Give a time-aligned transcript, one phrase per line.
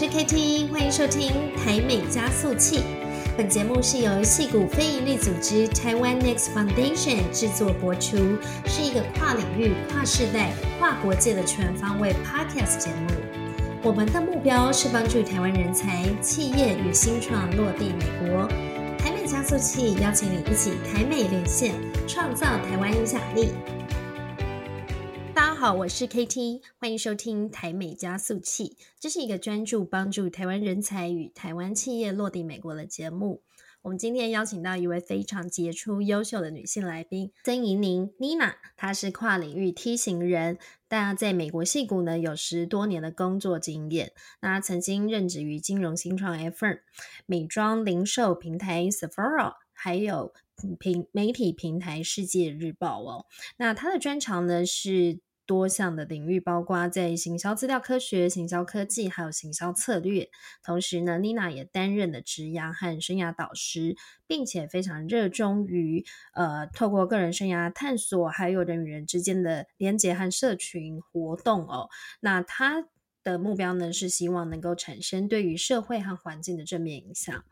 [0.00, 2.84] 是 KT，欢迎收听台美加速器。
[3.36, 8.16] 本节目是由戏骨非营利组织台湾 Next Foundation 制作播出，
[8.64, 13.08] 是一个跨领域、跨世代、跨国界的全方位 Podcast 节目。
[13.82, 18.46] 我们的目标是帮助台湾人才、企业与新创落地美国。
[19.00, 21.74] 台美加速器邀请你一起台美连线，
[22.06, 23.48] 创造台湾影响力。
[25.38, 28.76] 大家好，我是 KT，欢迎收听台美加速器。
[28.98, 33.44] 这是一个专注帮助台湾人才与台湾企业落地美国的节目。
[33.82, 40.58] 我们今天邀请到一位非常杰出、优秀的女性来宾曾怡宁 Nina，她是跨领域 T 型人，
[40.88, 44.10] 但在美国戏谷呢有十多年的工作经验。
[44.40, 46.80] 那曾经任职于金融新创 Affirm、
[47.26, 50.34] 美妆零售平台 Sephora，还有
[50.80, 53.26] 平媒体平台世界日报哦。
[53.58, 55.20] 那她的专长呢是。
[55.48, 60.28] 多项的领域，包括在行销资料科学、行销科技，还有行销策略。
[60.62, 66.04] 同时呢，Nina 也担任了职涯和生涯导师，并且非常热衷于
[66.34, 71.88] 呃，透过个人生涯探索，还有人与人之间的连接和社群活动哦。
[72.20, 72.84] 那他。
[73.32, 77.44] 的目标呢是希望能够产生对于社会和环境的正面影响。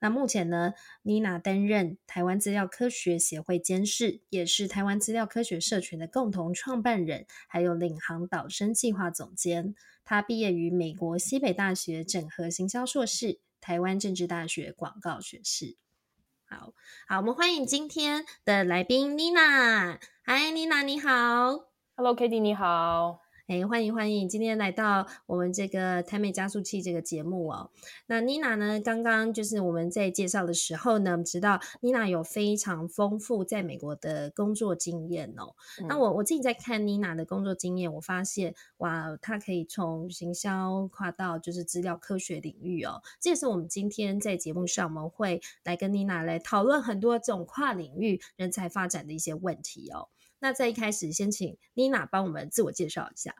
[0.00, 9.74] 那目前呢，妮娜担任台湾资料科学协会监事，也是台湾资料科学社群的共同创办人，还有领航导生计划总监。
[10.04, 15.76] 他毕业于美国西北大学整合行销硕士，台湾政治大学广告学士。
[16.48, 16.74] 好
[17.08, 19.98] 好，我们欢迎今天的来宾妮娜。
[20.22, 21.08] 嗨，妮娜你好。
[21.96, 23.25] Hello，Kitty 你好。
[23.48, 24.28] 哎，欢迎欢迎！
[24.28, 27.70] 今天来到我们这个台美加速器这个节目哦。
[28.08, 28.80] 那妮娜呢？
[28.80, 35.54] 刚刚就是我们在介绍的时候呢，知道妮娜有非常丰富在美国的工作经验哦。
[35.88, 43.00] 那我我自己在看妮娜的工作经验，我发现哇，她可以从行销跨到就是资料科学领域哦。
[43.20, 50.08] 这也是我们今天在节目上我们会来跟妮娜来讨论很多这种跨领域人才发展的一些问题哦。
[50.38, 53.34] 那在一开始，先请妮娜帮我们自我介绍一下。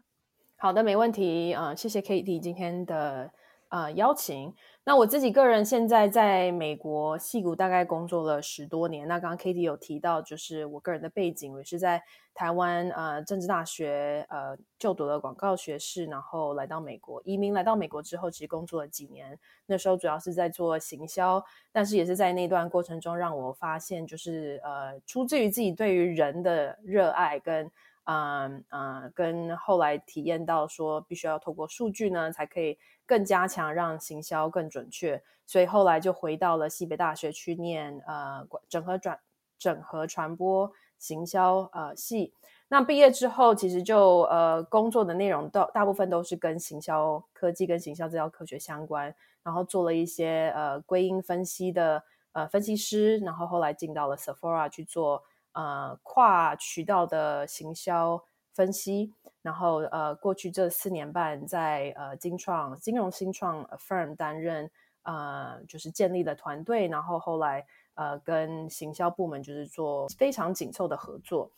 [0.56, 1.52] 好的，没问题。
[1.52, 3.30] 呃，谢谢 k a t i e 今天的
[3.76, 4.54] 呃邀请。
[4.84, 9.08] 那我自己个人现在在美国戏谷大概工作了十多年。
[9.08, 12.00] 那刚刚 Katie 有提到，就是我个人的背景，我是在
[12.32, 17.52] 台湾呃政治大学呃就读了广告学士，然后来到美国移民。
[17.52, 19.36] 来到美国之后，其实工作了几年。
[19.66, 27.70] 那时候主要是在做行销，但是也是在那段过程中让我发现，就是呃出自于自己对于人的热爱跟。
[28.06, 35.20] 嗯嗯，跟后来体验到说，必须要透过数据呢，才可以更加强让行销更准确。
[35.44, 39.18] 所以后来就回到了西北大学去念呃整合转
[39.58, 42.32] 整合传播行销呃系。
[42.68, 49.12] 那毕业之后，其实就呃工作的内容大大部分都是跟行销科技跟行销资料科学相关，
[49.42, 55.24] 然后做了一些呃归因分析的呃分析师，然后后来进到了 Sephora 去做。
[55.56, 58.22] 呃，跨渠道的行销
[58.52, 64.70] 分析，然后呃，过去这四年半在呃金创金融新创 firm 担任
[65.04, 67.64] 呃，就是建立了团队，然后后来
[67.94, 71.50] 呃跟行销部门就是做非常紧凑的合作，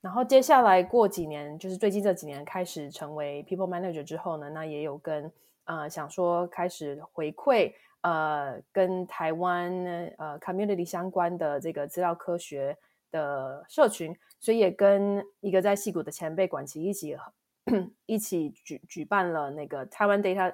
[0.00, 5.32] 然后接下来过几年，就是最近这几年开始成为 people manager 之后呢，那也有跟
[5.64, 9.72] 呃想说开始回馈呃跟台湾
[10.18, 12.78] 呃 community 相关的这个资料科学。
[13.14, 17.16] 的社群，所以也跟一个在戏谷的前辈管琪一起
[18.06, 20.52] 一起举举办了那个台湾 Data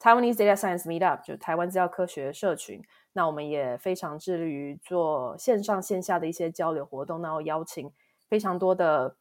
[0.00, 2.82] Taiwanese Data Science Meetup，就台湾资料科学社群。
[3.12, 7.92] 那我们也非常致力于做线上线下的一些交流活动，然后邀请
[8.28, 9.14] 非常多的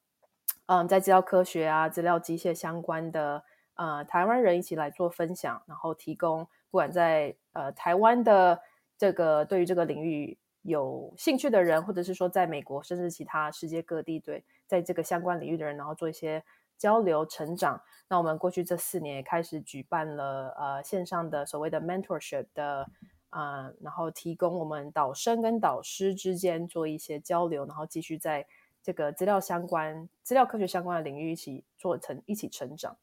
[0.65, 3.43] 嗯，在资料科学啊、资料机械相关的
[3.75, 8.61] 呃台湾人一起来做分享，然后提供不管在呃台湾的
[8.97, 10.39] 这个对于这个领域。
[10.69, 16.43] 有兴趣的人，或者是说在美国，甚至其他世界各地，对在这个相关领域的人，然后做一些
[16.77, 17.81] 交流成长。
[18.07, 22.87] 那我们过去这四年也开始举办了呃线上的所谓的 mentorship 的
[23.29, 28.47] 啊，然后提供我们导生跟导师之间做一些交流，然后继续在
[28.81, 32.95] 这个资料相关、资料科学相关的领域一起做成、一起成长。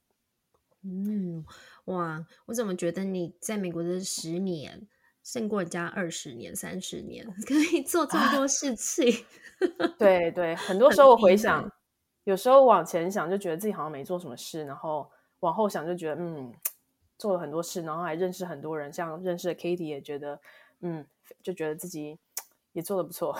[0.82, 1.44] 嗯，
[1.86, 4.86] 哇，我怎么觉得你在美国的十年
[5.26, 9.26] 胜过人家二十年、三十年，可以做这么多事情？
[9.98, 11.68] 对对，很多时候我回想，
[12.22, 16.54] 有时候往前想就觉得自己好像没做什么事，然后往后想就觉得嗯，
[17.18, 20.40] 做了很多事，然后还认识很多人，像认识的 Kitty 也觉得
[20.82, 21.04] 嗯，
[21.42, 22.16] 就觉得自己
[22.70, 23.36] 也做的不错。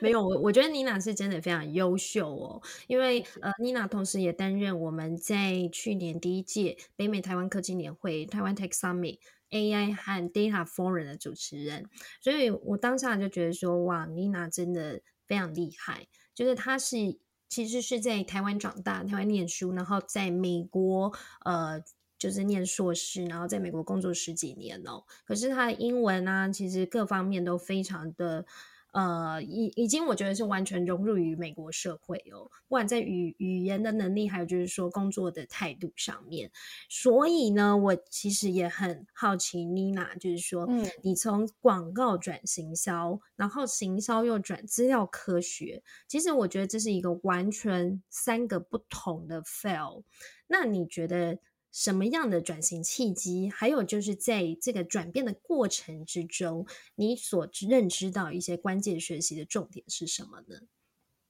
[0.00, 9.18] 没有，我我觉得妮娜是真的非常优秀哦，因为呃，妮娜同时也担任我们在去年第一届北美台湾科技年会台湾 Tech Summit
[9.50, 11.88] AI 和 Data Forum 的主持人，
[12.20, 17.18] 所以我当下就觉得说，哇，妮娜真的非常厉害，就是她是
[17.48, 21.12] 其实是在台湾长大，台湾念书，然后在美国
[21.44, 21.82] 呃。
[22.18, 25.02] 就是念硕士，然后在美国工作十几年哦。
[25.24, 28.46] 可是她的英文啊，其实各方面都非常的，
[28.92, 32.50] 呃，已已经我觉得是完全融入于美国社会哦。
[32.68, 36.50] 不管在语语言的能力，还有就是说工作的态度上面。
[36.88, 50.02] 所以呢，我其实也很好奇妮娜，就是说，嗯，你从广告转行销，然后行销又转资料科学，其实我觉得这是一个完全三个不同的 fail。
[50.46, 51.38] 那你觉得？
[51.72, 53.48] 什么样的转型契机？
[53.48, 60.60] 还有就是在这个转变的过程之中，你所认知到一些关键学习的重点是什么呢？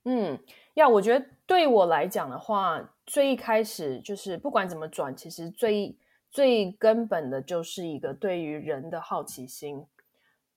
[0.05, 0.43] 嗯，
[0.75, 5.97] 要我觉得对我来讲的话，最一开始就是不管怎么转，其实最
[6.29, 9.87] 最根本的就是一个对于人的好奇心。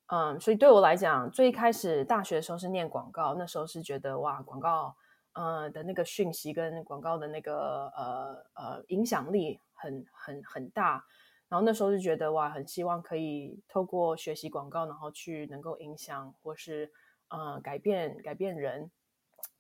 [0.07, 4.95] 嗯，所以对我来讲，最一开始大学的时候是念广告，那时候是觉得哇，广告
[5.35, 9.61] 呃的那个讯息跟广告的那个呃呃影响力。
[9.77, 11.05] 很很很大，
[11.49, 16.89] 然后那时候就觉得哇，很希望可以透过学习广告，然后去能够影响或是
[17.27, 18.89] 呃改变改变人。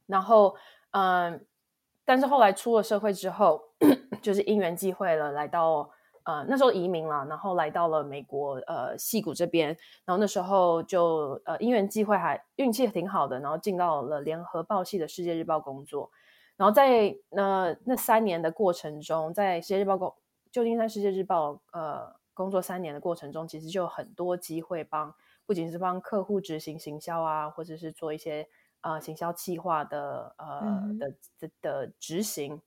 [0.07, 0.55] 然后
[0.91, 1.45] 嗯，
[2.05, 3.61] 但是后来出了社会之后，
[4.23, 5.91] 就是因缘际会了，来到
[6.25, 9.69] 呃那时候移民了，然后来到了美国呃戏谷这边，
[10.05, 16.11] 然后那时候就呃因缘际会还运气挺好的，然后进到了联合报系的世界日报工作。
[16.57, 20.15] 然后在那那三年的过程中，在世界日报工
[20.51, 25.13] 旧金山世界日报呃工作三年的过程中，其实就有很多机会帮，
[25.45, 28.47] 不仅是帮客户执行行销啊，或者是做一些
[28.81, 30.61] 呃行销计划的呃
[30.97, 32.61] 的的的执行，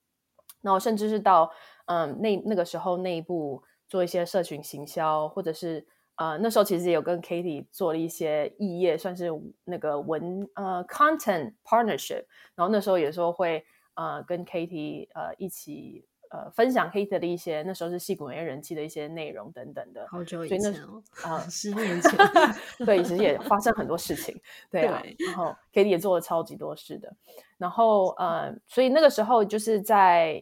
[0.61, 1.51] 然后甚至是到
[1.85, 5.85] 嗯那那个时候内部做一些社群行销，或者是
[6.15, 9.29] 呃那时候其实也有跟 Katie 做了一些异业，算是
[9.63, 12.25] 那个文呃 content partnership，
[12.55, 13.65] 然后那时候有时候会。
[13.95, 22.11] 呃，跟 Katie 呃一起呃分享 Katie 的一些那时候是戏骨人人气的一些内容等等的，好久以前哦，啊十年前，
[22.85, 24.39] 对，其实也发生很多事情，
[24.71, 27.13] 对啊，然后 Katie 也做了超级多事的，
[27.57, 30.41] 然后呃，所以那个时候就是在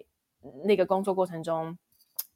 [0.63, 1.77] 那个工作过程中，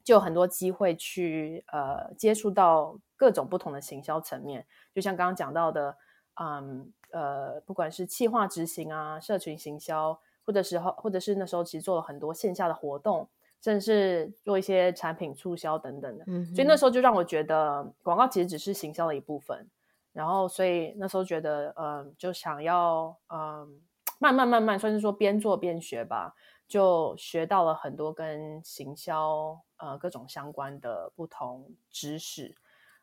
[0.04, 5.96] 就有很多机会去呃接触到各种不同的行销层面，就像刚刚讲到的，
[6.40, 10.18] 嗯呃，不管是企划执行啊，社群行销。
[10.44, 13.28] 或者时候，或者是那时候，其实做了很多线下的活动，
[13.60, 16.24] 甚至是做一些产品促销等等的。
[16.26, 19.64] 嗯，所以那时候就让我觉得广告其实只是行销的一部分。
[20.12, 23.80] 然后，所以那时候觉得，嗯，就想要，嗯，
[24.18, 26.34] 慢慢慢慢，算是说边做边学吧，
[26.72, 32.54] 就学到了很多跟行销呃各种相关的不同知识。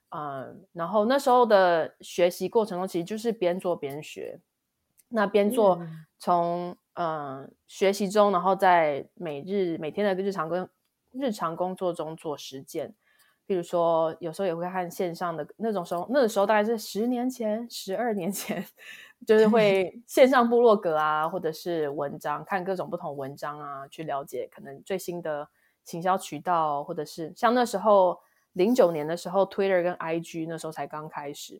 [0.10, 4.39] 嗯，然后那时候的学习过程中，其实就是边做边学。
[5.10, 5.79] 那边做
[6.17, 6.75] 从。
[7.01, 10.70] 嗯，学习中，然后在每日每天的日常跟
[11.12, 12.93] 日常工作中做实践。
[13.50, 18.63] 比如说，有时候也会看线上的那种时候，那个时候大概是十年前、十二年前，
[19.25, 25.50] 就是会线上部落格啊，或者是文章，看各种不同文章啊，去了解可能最新的
[25.84, 28.20] 行销渠道，或者是像那时候
[28.53, 31.60] 零九年的时候，Twitter 跟 IG 那时候才刚开始。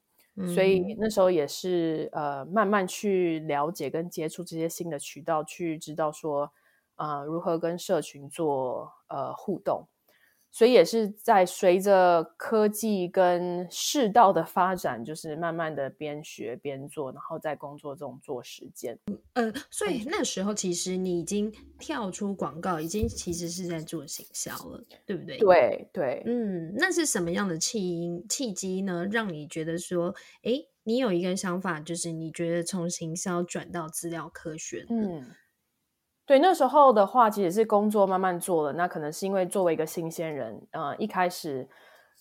[0.54, 6.50] 所以那时候也是呃，慢慢去了解跟接触这些新的渠道，去知道说，
[6.98, 9.88] 呃，如何跟社群做呃互动。
[10.52, 18.98] 所以也是在随着科技跟世道的发展，就是慢慢的边学边做，然后在工作中做实践。
[19.34, 25.38] 呃，所以那时候其实你已经跳出广告，已经其实是在做行销了，对不对？
[25.38, 29.08] 对对，嗯，那是什么样的契因契机呢？
[29.12, 30.54] 让你觉得说，哎，
[30.84, 35.26] 你有一个想法，就是你觉得从行销转到资料科学，嗯。
[36.30, 38.74] 对，那时候的话，其实是工作慢慢做了。
[38.74, 41.68] 那可能是因为作为一个新鲜人，呃，一开始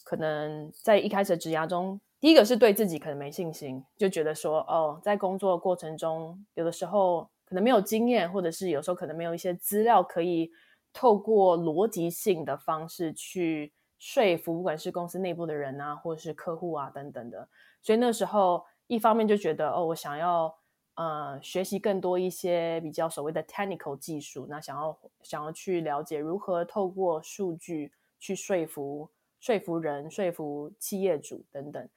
[0.02, 10.50] 可能在一开始的职涯中第一个是对自己可能没信心，就觉得说哦，在工作过程中，有的时候可能没有经验，或者是有时候可能没有一些资料可以
[10.94, 17.46] 透过逻辑性的方式去说服，不管是公司内部的人啊，或者是客户啊等等的。
[17.82, 20.56] 所以那时候一方面就觉得哦，我想要
[20.98, 31.88] 呃学习更多一些比较所谓的 technical 技术，那想要想要去了解如何透过数据去说服说服人、说服企业主等等。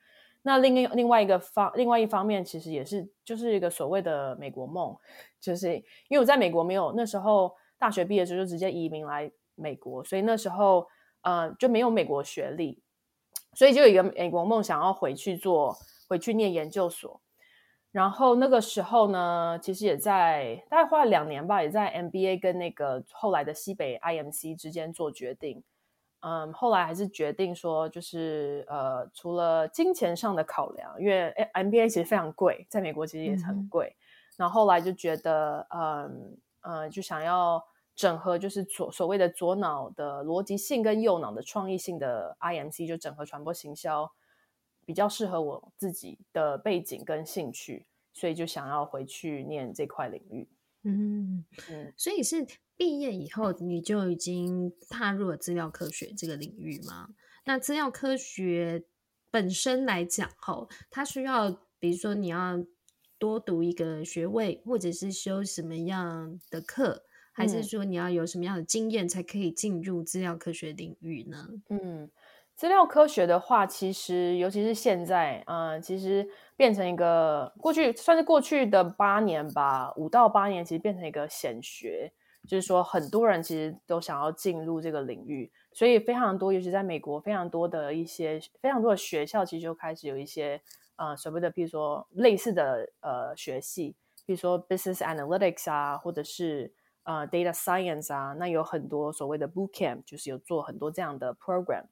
[0.44, 4.96] 那另另外一个方，另外一方面，其实也是就是一个所谓的美国梦，
[5.40, 5.76] 就是
[6.08, 10.88] 因为我在美国没有那时候大学毕业的时候就直接移民来美国，所以那时候
[11.22, 12.80] 呃就没有美国学历，
[13.54, 15.76] 所以就有一个美国梦想要回去做，
[16.08, 17.20] 回去念研究所。
[17.92, 25.62] 然后那个时候呢，其实也在大概花了两年吧，也在 MBA 跟那个后来的西北 IMC 之间做决定。
[26.22, 33.96] 嗯，后来还是决定说，就是呃，除了金钱上的考量，因为 MBA 其实非常贵，在美国其实也很贵。
[34.38, 37.62] 然后后来就觉得，嗯呃，就想要
[37.96, 44.10] 整合，就是所所谓的左脑的逻辑性跟右脑的创意性的 IMC，就整合传播行销，
[44.86, 50.48] 比较适合我自己的背景跟兴趣，所以就想要回去念这块领域。
[50.84, 52.46] 嗯嗯，所以是。
[52.78, 57.10] 毕业以后，你就已经踏入了资料科学这个领域吗？
[57.46, 58.86] 那资料科学
[59.30, 62.66] 本身来讲，吼，它需要，比如说你要
[63.20, 71.48] 多读一个学位，或者是修什么样的课，还是说你要有什么样的经验才可以进入资料科学领域呢？
[71.70, 72.10] 嗯，
[72.56, 82.12] 资料科学的话，其实尤其是现在，嗯，其实变成一个过去算是过去的八年吧，五到八年，其实变成一个显学。
[82.48, 90.60] 就是说，很多人其实都想要进入这个领域，所以非常多，尤其在美国，非常多的一些非常多的学校，其实就开始有一些
[90.96, 101.84] 呃所谓的，比如说类似的呃学系，比如说 business analytics 啊，或者是呃 data science 啊，那有很多所谓的 boot camp，就是有做很多这样的 program。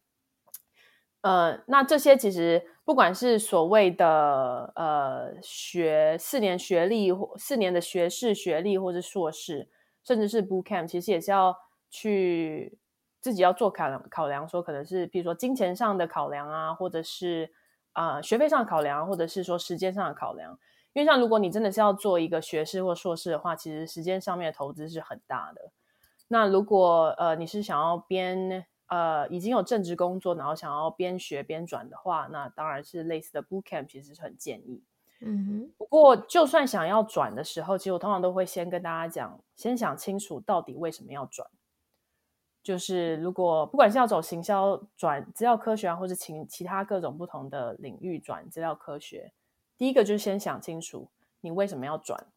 [1.22, 9.70] 呃，那这些其实不管是所谓的呃学四年学历或四年的学士学历，或者硕士。
[10.02, 11.56] 甚至是 boot camp，其实也是要
[11.90, 12.80] 去
[13.20, 17.52] 自己要做考量，考量说可能是，比如说金钱上的考量啊，或者是
[17.92, 20.58] 啊学费上的考量，或者是说时间上的考量。
[20.94, 25.70] 因为像如果你真的是要做一个学士或硕士的话，其实时间上面的投资是很大的。
[26.30, 34.84] 那如果呃你是想要边呃已经有正职工作，然后想要边学边转的话，那当然是类似的 boot camp，其实是很建议。
[35.22, 41.50] 嗯哼，不过就算想要转的时候，其实我通常都会先跟大家讲，先想清楚到底为什么要转。
[42.62, 49.34] 就是如果不管是要走行销转资料科学啊，或者其其他各种不同的领域转资料科学，
[49.78, 51.10] 第一个就是先想清楚
[51.42, 52.28] 你为什么要转。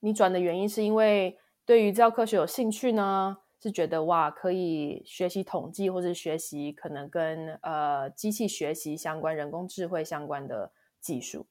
[0.00, 3.38] 你转的原因是因为对于资料科学有兴趣呢？
[3.62, 11.46] 是觉得哇可以学习统计，或者学习可能跟呃机器学习相关、人工智慧相关的技术。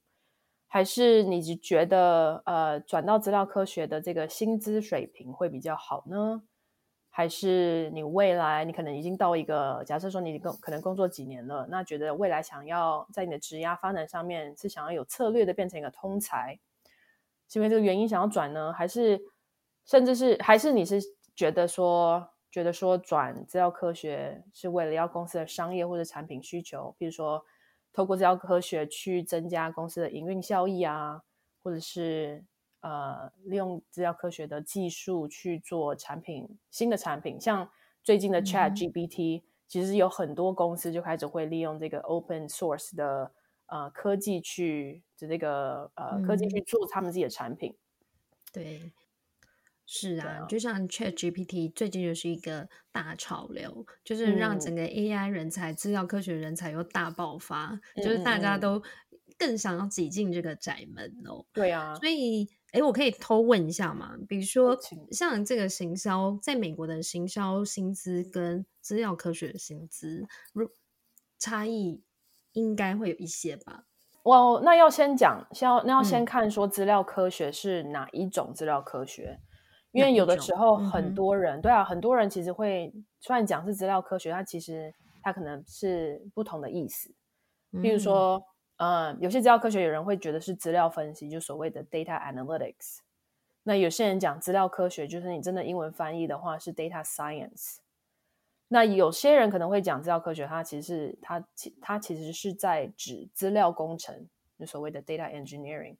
[0.68, 6.44] 还是你觉得呃转到资料科学的这个薪资水平会比较好呢？
[7.14, 16.58] 还是你未来你可能已经到一个假设说你工可能工作几年了，那觉得未来想要在你的职涯发展上面是想要有策略的变成一个通才，
[17.50, 18.72] 是因为这个原因想要转呢？
[18.72, 19.22] 还是
[19.86, 21.02] 甚至是还是你是
[21.42, 27.44] 觉得说觉得说转资料科学是为了要公司的商业或者产品需求，比如说。
[27.94, 31.24] 透过资料科学去增加公司的营运效益啊，
[31.62, 32.42] 或者是
[32.80, 37.70] 呃利用资料科学的技术去做产品新的产品，像
[38.02, 43.34] 最近的 Chat GPT，其实有很多公司就开始会利用这个 Open Source 的
[43.66, 47.76] 呃科技去的这个呃科技去做他们自己的产品，
[48.54, 48.90] 对。
[49.94, 58.82] 是啊，就像 Chat GPT 最近就是一个大潮流，就是让整个 AI 人才、资料科学人才又大爆发，就是大家都
[59.38, 61.46] 更想要挤进这个窄门哦。
[61.52, 64.16] 对啊，所以哎，我可以偷问一下嘛？
[64.30, 64.80] 比如说
[65.12, 70.70] 像这个行销，在美国的行销薪资跟资料科学的薪资，如
[71.38, 72.02] 差异
[72.54, 73.84] 应该会有一些吧？
[74.24, 79.42] 哇，那要先讲，先要那要先看说资料科学是哪一种资料科学。
[79.92, 87.14] 因为有的时候很多人，对啊，很多人其实会虽然讲是资料科学，它其实它可能是不同的意思。
[87.82, 88.42] 比如说，
[88.78, 93.00] 嗯，有些资料科学有人会觉得是资料分析，就所谓的 data analytics。
[93.64, 97.78] 那有些人讲资料科学，就是你真的英文翻译的话是 data science。
[98.70, 105.98] 那有些人可能会讲资料科学，它其实是它其它其实是在指资料工程，就所谓的 data engineering。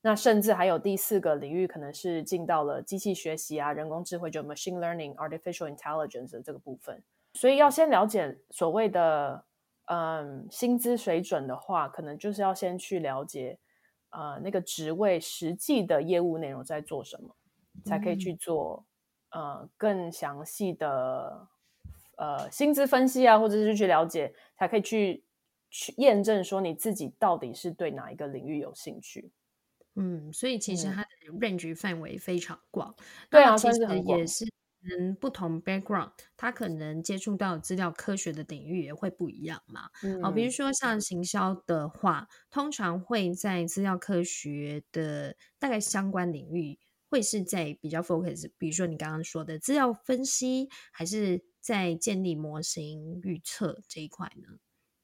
[0.00, 7.02] 那甚至还有第四个领域，可能是进到了机器学习啊、人工智慧，就 machine learning、artificial intelligence 的这个部分。
[7.34, 9.44] 所以要先了解所谓的
[9.86, 13.58] 嗯薪资水准的话，可能就是要先去了解
[14.10, 17.34] 呃那个职位实际的业务内容在做什么，
[17.84, 18.86] 才可以去做
[19.30, 21.48] 呃更详细的。
[22.20, 25.22] 呃，薪资分析啊，或者是去了解，才可以去
[25.70, 29.30] 去验证说你自己到底是对哪一个领域有兴趣。
[29.98, 31.08] 嗯，所以其实它的
[31.40, 32.94] range 范围非常广。
[33.30, 34.44] 对啊，其实也是
[34.82, 39.90] 嗯不同 background，他可能接触到资料科学的领域也会不一样嘛。
[40.02, 46.78] 嗯哦，比如说像行销的话，通常会在资料科学的大概相关领域，
[47.10, 51.44] 会是在比较 focus，比如说你刚刚说的资料分析，还是。
[51.60, 54.56] 在建立模型预测这一块呢，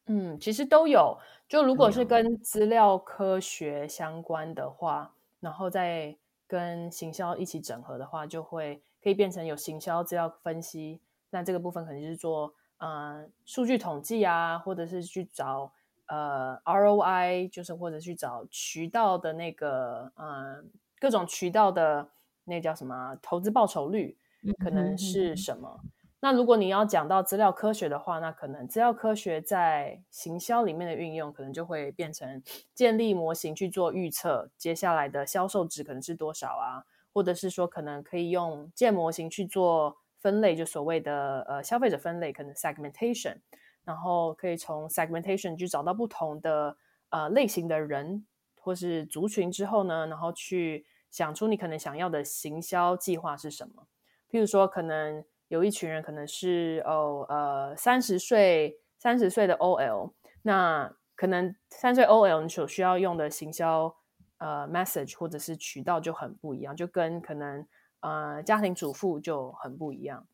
[0.07, 1.19] 嗯，其实都有。
[1.49, 11.01] 就如果是跟资料科学相关的话，然后再跟行销一起整合的话，就会可以变成有行销资料分析。
[11.31, 15.73] 那这个部分肯定是做呃数据统计啊，或者是去找
[16.07, 20.63] 呃 ROI，就是或者去找渠道的那个呃
[21.01, 22.09] 各种渠道的
[22.45, 24.17] 那叫什么投资报酬率，
[24.63, 25.81] 可能是什么。
[26.25, 36.87] 那如果你要讲到资料科学的话，那可能资料科学在行销里面的运用，可能就会变成建立模型去做预测，接下来的销售值可能是多少啊？
[37.13, 43.37] 或者是说，可能可以用建模型去做分类，就所谓的呃消费者分类，可能 segmentation，
[43.85, 46.79] 然后可以从 segmentation 去找到不同的
[47.11, 48.25] 呃类型的人
[48.59, 53.87] 或是族群之后呢，然后去想出你可能想要的行销计划是什么，
[54.31, 55.23] 譬如说可能。
[55.49, 63.95] 有一群人可能是哦呃三十岁三十岁的 OL，那可能三岁 OL 你所需要用的行销
[64.39, 67.67] 呃 message 或者是渠道就很不一样，就跟可能
[68.01, 70.27] 呃家庭主妇就很不一样，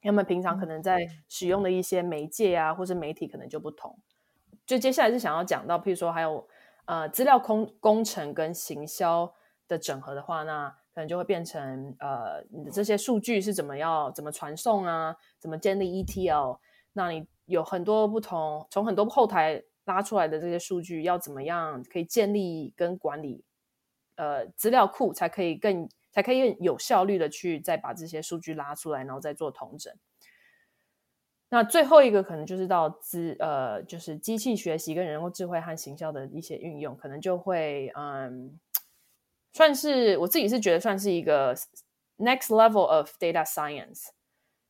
[0.00, 3.98] 他们平常可能在使用的一些媒介啊或者媒体可能就不同。
[4.64, 6.48] 就接下来是想要讲到，譬如说还有
[6.86, 9.32] 呃资料工工程跟行销
[9.68, 10.76] 的整合的话，那。
[10.96, 15.14] 可能就会变成呃，你的这些数据是怎么要怎么传送啊？
[15.38, 16.58] 怎么建立 ETL？
[16.94, 23.44] 那你有很多不同，从很多后台拉出来的这些数据，要怎么样可以建立跟管理
[24.14, 29.92] 呃资料库，才可以更才可以有效率的去再把这些数据拉出来，然后再做统整。
[31.50, 38.58] 那最后一个可能就是到资呃，就是机器学习跟人工智慧和行销的一些运用，可能就会嗯。
[39.56, 41.56] 算是我自己是觉得算是一个
[42.18, 44.08] next level of data science，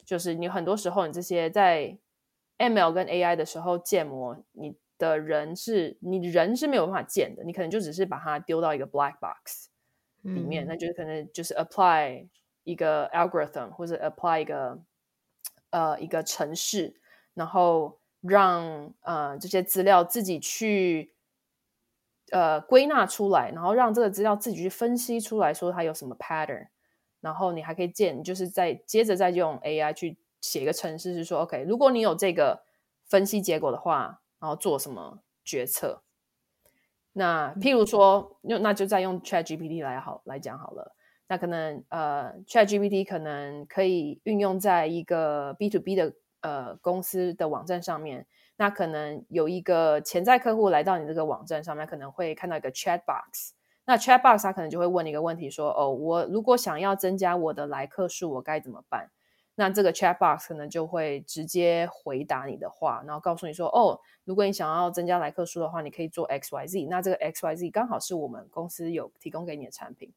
[0.04, 1.98] 就是你很多时候你这些在
[2.58, 9.70] ML 跟 AI 的时候建模，你的人是你人是没有办法建的，你可能就只是把它丢到一个 black box
[10.22, 12.28] 里面，那就是可能就是 apply
[12.62, 14.78] 一个 algorithm 或者 apply 一个
[15.70, 16.94] 呃一个程式，
[17.34, 21.15] 然后让呃这些资料自己去。
[22.32, 26.66] 呃，归纳出来，然后让这个资料自己去分析出来，说它有什么 pattern，
[27.20, 32.64] 然后你还可以建，就是再接着再用 AI 去写一个程式，是说 OK，如果你有这个
[33.04, 36.02] 分析结果的话，然后做什么决策？
[37.12, 40.96] 那譬如说，用那就再用 ChatGPT 来好来讲好了。
[41.28, 48.26] 那可能呃，ChatGPT 可能可以运用在一个 B to B 的呃公司的网站上面。
[48.58, 53.52] 那可能有一个潜在客户来到你这个网站上面，可能会看到一个 chat box。
[53.84, 59.10] 那 chat box 他可能就会问你一个问题，说：“哦，我如果想要增加我的来客数，我该怎么办？”
[59.54, 66.86] 那这个 chat box 可能就会直接回答你的话，然后告诉你说：“哦，如果你想要增加来客数的话，你可以做 X Y Z。
[66.86, 70.12] 那这个 X Y Z 刚好是我们公司有提供给你的产品。”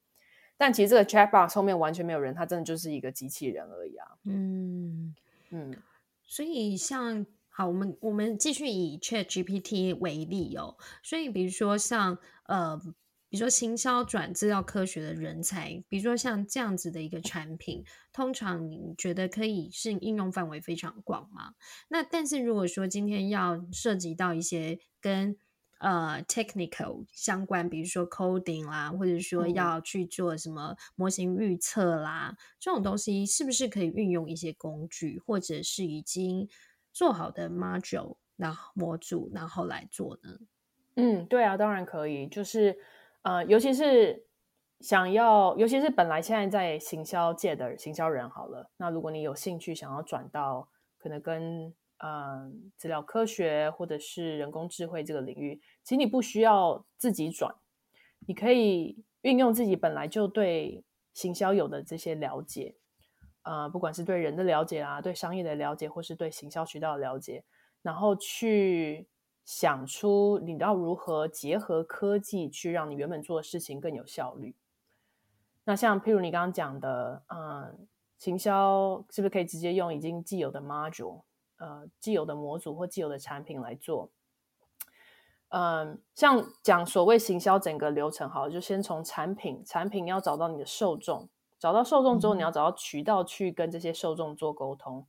[0.58, 4.08] 但其实这个 chat box 后面完全没有人，它真的就是一个机器人而已啊。
[4.24, 5.14] 嗯
[5.50, 5.76] 嗯，
[6.24, 7.26] 所以像。
[7.60, 10.78] 好，我们我们继续以 Chat GPT 为例哦。
[11.04, 12.78] 所以，比如说像呃，
[13.28, 21.56] 比如说行销转资料科学的人才，比如说像这样子的一个产品，通常你觉得可以是应用范围非常广吗？
[21.90, 25.36] 那但是如果说今天要涉及到一些跟
[25.82, 36.48] 呃 technical 相关，比如说 coding 啦，或者说要去做什么模型预测啦，这种东西是不是可以运用一些工具，或者是已经
[36.92, 40.40] 做好的 module，然后模组，然后来做呢？
[40.96, 42.28] 嗯，对啊，当然可以。
[42.28, 42.78] 就是
[43.22, 44.26] 呃，尤其是
[44.80, 57.56] 想要，尤其是本来现在在行销界的行销人，好了，那如果你有兴趣想要转到可能跟呃资料科学或者是人工智慧这个领域，其实你不需要自己转，
[58.28, 62.76] 你可以运用自己本来就对行销有的这些了解，
[63.44, 67.44] 呃，不管是对人的了解啊，对商业的了解，或是对行销渠道的了解，
[67.82, 69.08] 然后去
[69.46, 74.56] 想出你要如何结合科技去让你原本做的事情更有效率。
[75.64, 81.22] 那像譬如你刚刚讲的，嗯，行销是不是可以直接用已经既有的 module，
[81.58, 84.10] 呃，既有的模组或既有的产品来做？
[85.50, 91.28] 嗯，像讲所谓行销整个流程，好，就先从产品，产品要找到你的受众，
[91.60, 95.06] 找到受众之后，你要找到渠道去跟这些受众做沟通，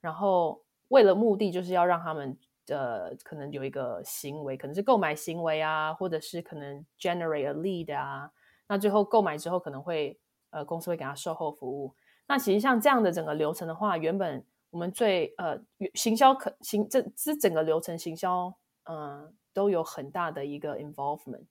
[0.00, 8.30] 然后为了目的就是要让他们呃可能有一个行为，可能是购买行为啊，或者是可能 generate a lead 啊。
[8.68, 10.16] 那最后购买之后，可能会
[10.50, 11.94] 呃公司会给他售后服务。
[12.28, 15.60] 那其实像这样的整个流程的话，原本我们最呃
[15.94, 21.46] 行销可行这这整个流程行销，嗯，都有很大的一个 involvement。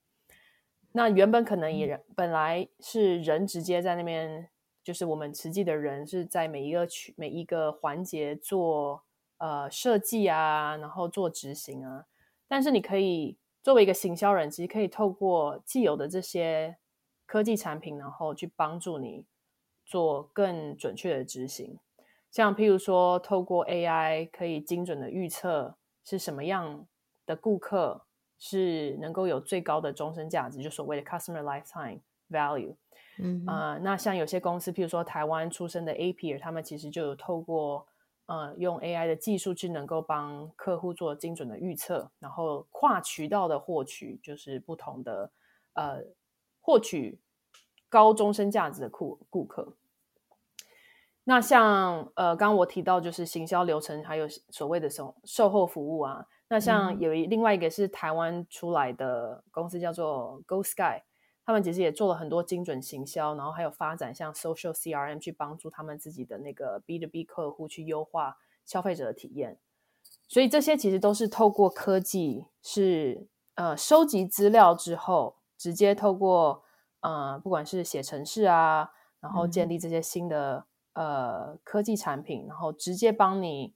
[0.92, 4.50] 那原本可能也本来是人直接在那边，
[4.84, 9.04] 就是我们实际的人是在每一个区每一个环节做
[9.38, 12.06] 呃设计啊，然后做执行啊。
[12.48, 16.78] 但是你可以作为一个行销人，其实可以透过既有的这些。
[17.32, 19.24] 科技产品，然后去帮助你
[19.86, 21.78] 做更准确的执行。
[22.32, 26.88] 像譬如说，透过 AI 可以精准的预测是什么样
[27.28, 28.08] 的顾客
[28.40, 32.00] 是能够有最高的终身价值，就所谓的 customer lifetime
[32.32, 32.76] value。
[33.20, 37.86] 嗯啊，那像有些公司，譬如说台湾出生的 APR，他们其实就有透过
[38.26, 45.32] 呃用 AI 的技术去能够帮客户做精准的预测，然后跨渠道的获取，就是不同的
[45.74, 46.04] 呃。
[46.62, 47.20] 获取
[47.88, 49.74] 高终身价值的顾顾客，
[51.24, 56.28] 那像呃，刚刚我提到就是行销流程，还有所谓的售售后服务啊。
[56.50, 61.04] 那像有一另外一个是台湾出来的公司叫做 Go Sky，
[61.46, 69.60] 他们其实也做了很多精准行销，然后还有发展像 Social CRM 去帮助他们自己的那个 B to B 客户去优化消费者的体验。
[70.28, 75.38] 所以这些其实都是透过科技，是呃收集资料之后。
[75.60, 76.64] 直接透过
[77.02, 83.76] 呃，不管是写程式啊，然后建立这些新的呃科技产品，然后直接帮你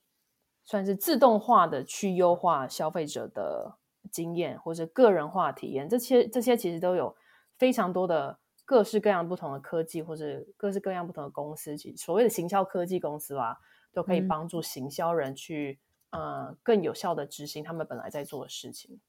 [0.63, 3.77] 算是自动化的去优化消费者的
[4.11, 7.15] 经验或者个人化体验，这些这些其实都有
[7.57, 13.59] 非常多的各式各样不同的科技或者各式各样不同的公司，其所谓的行销科技公司吧，
[13.91, 15.79] 都可以帮助行销人去
[16.11, 18.99] 呃更有效的执行他们本来在做的事情。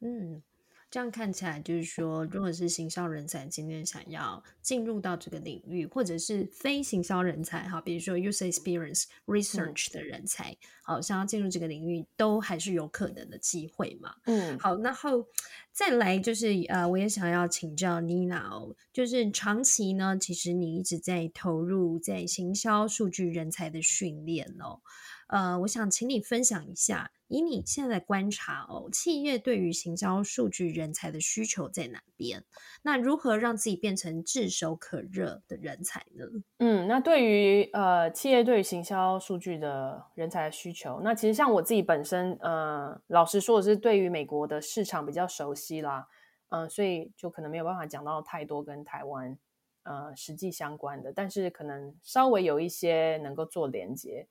[0.00, 0.42] 嗯。
[0.88, 14.14] 这样看起来，就是说，如果是行销人才今天想要进入到这个领域，或者是非行销人才，哈，比如说 user experience research 的人才，好，想要进入这个领域，都还是有可能的机会嘛。
[14.26, 15.26] 嗯，好，然后
[15.72, 24.80] 再来就是，呃，我也想要请教 Nina 哦，就是长期呢，其实你一直在投入在行销数据人才的训练哦。
[25.28, 32.44] 呃，我想请你分享一下，以你现在观察哦，企业对于行销数据人才的需求在哪边？
[32.82, 36.24] 那如何让自己变成炙手可热的人才呢？
[36.58, 46.06] 嗯，那对于呃企业对于行销数据的人才的需求，那其实像我自己本身，呃，老实说，我是对于美国的市场比较熟悉啦，
[46.50, 49.36] 嗯，所以就可能没有办法讲到太多跟台湾
[49.82, 54.28] 呃实际相关的，但是可能稍微有一些能够做连接。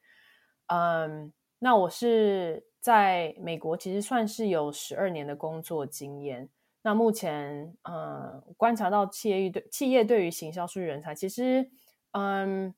[0.67, 6.49] 嗯，那我是在美国，其实算是有十二年的工作经验。
[6.81, 11.69] 那目前，嗯，观察到企业对企业对于行销数据人才，其实，
[12.11, 12.75] 嗯，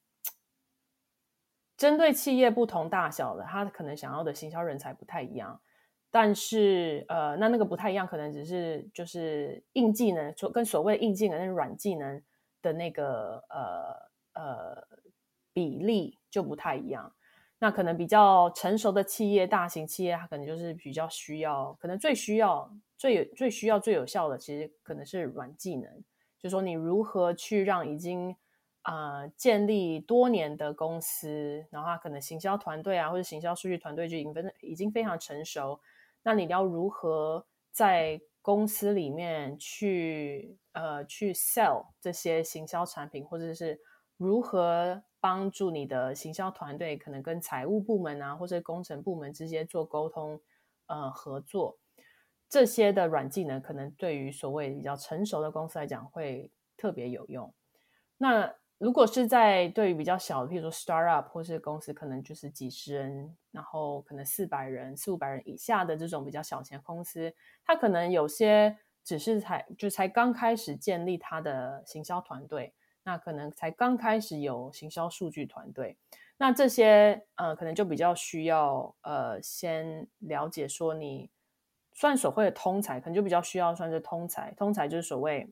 [1.75, 5.61] 针对企业不同大小的，他可能想要的行销人才不太一样。
[6.09, 12.23] 但是，呃，那那个不太一样，可能只是就是硬技能，所跟所谓硬技能、那软技能
[12.61, 14.87] 的那个呃呃
[15.51, 17.13] 比例就不太一样。
[17.59, 26.03] 那可能比较成熟的企业、大型企业，它可能就是比较需要，可能最需要、最有、最需要、最有效的，其实可能是软技能，
[26.37, 28.35] 就说你如何去让已经
[28.83, 35.79] 啊建立多年的公司，然后它可能行销团队啊，或者行销数据团队就已经已经非常成熟，
[36.21, 43.81] 那你要如何在公司里面去呃去 sell 这些行销产品，或者是
[44.15, 45.01] 如何？
[45.19, 50.39] 帮助你的行销团队可能跟财务部门啊，或者工程部门之间做沟通，
[50.85, 51.77] 呃，合作
[52.49, 57.53] 这些的软技能，可能对于所谓比较成熟的公司来讲会特别有用。
[58.17, 67.33] 那如果是在对于比较小的，譬如说 startup 或是公司，可能就是几十人，然后可能四百人、四五百人以下的这种比较小型公司，
[67.65, 72.75] 它可能有些只是才就才刚开始建立它的行销团队，
[73.07, 75.95] 那可能才刚开始有行销数据团队，
[76.35, 81.29] 那这些呃可能就比较需要呃先了解说你
[81.93, 85.49] 算所谓的通才，可能就比较需要算是通才，通才就是所谓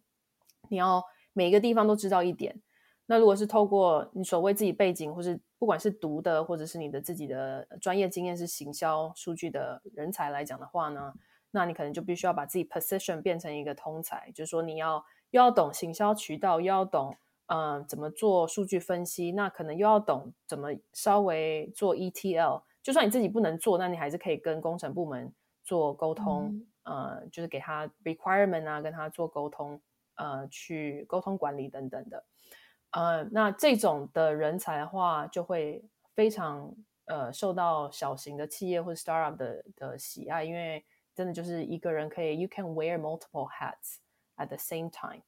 [0.68, 2.62] 你要每一个地方都知道一点。
[3.06, 11.14] 那如果是透过你所谓自己背景，或是不管是读的，或者是你的自己的专业经验是行销数据的人才来讲的话呢，
[11.52, 17.16] 那你可能就必须要把自己 position 变成一个通才，就是说你要又要懂行销渠道，又要懂
[17.48, 29.82] 嗯怎么做数据分析，那可能又要懂怎么稍微做 ETL，就算你自己不能做，那你还是可以跟工程部门做沟通，呃，就是给他 requirement 啊，跟他做沟通，
[30.16, 32.24] 呃，去沟通管理等等的。
[32.92, 36.74] 呃，那这种的人才的话，就会非常
[37.06, 43.98] 呃受到小型的企业或者 startup 的的喜爱，因为真的就是一个人可以 you can wear multiple hats
[44.38, 45.22] at the same time，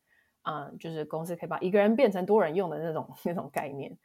[0.48, 3.98] 啊，就是公司可以把一个人变成多人用的那种那种概念，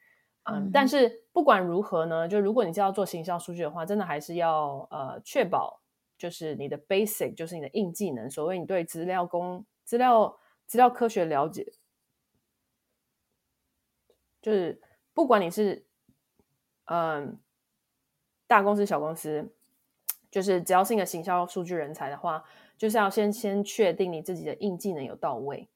[0.42, 5.81] 嗯，但是不管如何呢，就如果你是要做行销数据的话，真的还是要呃确保
[6.18, 11.72] 就是你的 basic 就是你的硬技能，所谓你对资料工资料资料科学了解。
[14.40, 14.81] 就是
[15.14, 15.87] 不管你是
[16.87, 17.38] 嗯
[18.48, 19.48] 大公司小公司，
[20.28, 22.42] 就是只要是一个行销数据人才的话，
[22.76, 25.68] 就是要先先确定你自己的硬技能有到位。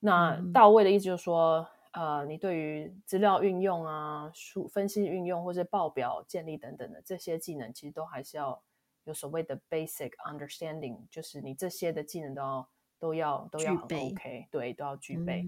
[0.00, 8.62] 那到位的意思就是说，呃，你对于资料运用啊、数分析运用或者报表建立等等的这些技能，其实都还是要
[9.04, 15.46] 有所谓的 basic understanding，就是你这些的技能都要都要都要很 OK，对，都要具备。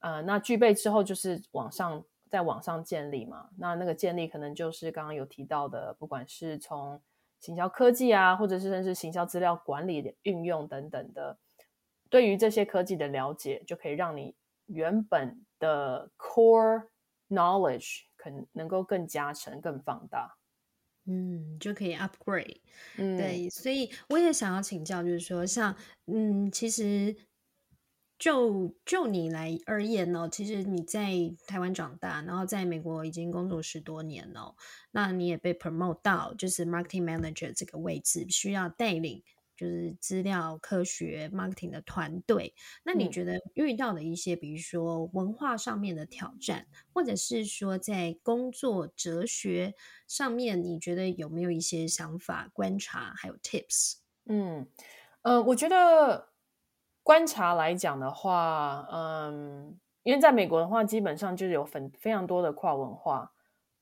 [0.00, 3.48] 呃，那具备之后就是往上，在网上建立嘛。
[3.56, 7.00] 那那个建立可能就是刚刚有提到的，不管是从
[7.40, 11.38] 行销科技啊，或者是甚至行销资料管理的运用等等的，
[12.08, 14.34] 对于这些科技的了解，就可以让你
[14.66, 16.88] 原本的 core
[17.28, 20.36] knowledge 可能能够更加成、更放大。
[21.04, 22.60] 嗯，就可以 upgrade。
[22.96, 27.16] 嗯，对，所以我也想要请教，就是说，像嗯，其实。
[28.18, 31.10] 就就你来而言呢，其实你在
[31.46, 34.56] 台湾长大，然后在美国已经工作十多年了，
[34.92, 39.22] 那你也被 promote 到就是 marketing manager 这个位置，需要带领
[39.56, 42.54] 就是资料科学 marketing 的团队。
[42.84, 49.74] 那你觉得遇到的一些，比如说文化上面的挑战，或者是说在工作哲学
[50.06, 53.94] 上面，你觉得有没有一些想法、观察还有 tips？
[54.26, 54.68] 嗯，
[55.22, 56.28] 呃，我觉得。
[57.02, 63.32] 观察来讲的话，嗯，因为在美国的话，基本上就是有很非常多的跨文化，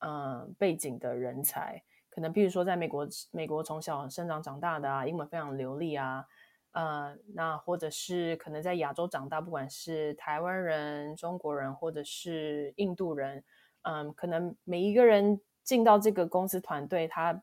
[0.01, 1.83] 嗯，背景的人才，
[2.15, 6.25] 可能譬如说在美国，美国从小生长长大的啊，英文非常流利啊，
[6.73, 13.43] 呃，那或者是可能在亚洲长大，不管是台湾人、中国人，或者是印度人，
[13.83, 17.43] 嗯，可能每一个人进到这个公司团队，他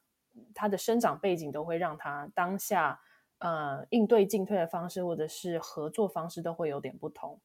[0.55, 3.01] 他的生长背景都会让他当下。
[3.43, 7.41] 呃，应对进退的方式，或者是合作方式，都会有点不同。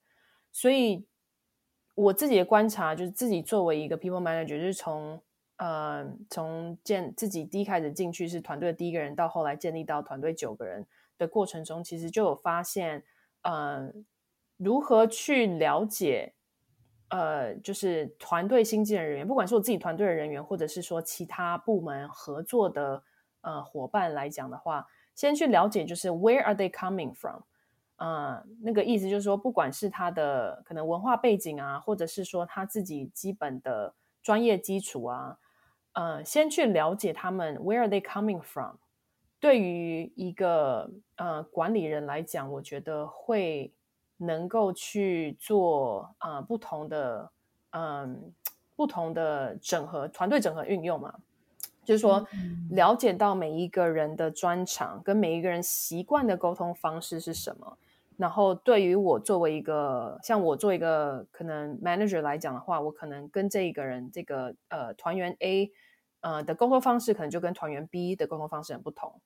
[0.52, 1.06] 所以
[1.94, 5.22] 我自己的观察，就是自己作为一个 people manager，就是从
[5.56, 10.86] 呃从建自己第一开始进去是团队的第一个人，到后来建立到团队九个人
[11.18, 13.04] 的过程中，其实就有发现，
[13.42, 13.92] 呃，
[14.56, 16.34] 如何去了解，
[17.08, 23.02] 呃，就是团队新进的人员，不管是我自己团队的人员，或者是说其他部门合作的
[23.40, 24.86] 呃伙伴来讲的话。
[25.14, 27.40] 先去了解，就是 Where are they coming from？
[27.94, 35.38] 啊，那个意思就是说，不管是他的可能文化背景啊，或者是说他自己基本的专业基础啊，
[35.96, 38.76] 呃，先去了解他们 Where are they coming from？
[39.40, 43.72] 对于一个呃管理人来讲，我觉得会
[44.18, 47.30] 能够去做啊不同的
[47.70, 48.30] 嗯
[48.76, 51.14] 不同的整合团队整合运用嘛。
[51.82, 52.26] 就是说，
[52.72, 57.78] 了解到每一个人的专长跟每一个人习惯的沟通方式是什么，
[58.18, 65.70] 然后对于我作为一个像我做一个可能 manager 来讲的话，我可能跟这一个人这个呃团员 A
[66.20, 69.20] 呃的沟通方式，可能就跟团员 B 的沟通方式很不同。